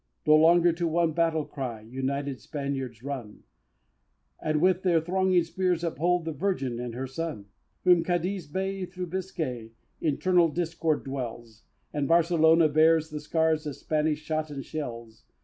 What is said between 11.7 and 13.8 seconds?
And Barcelona bears the scars Of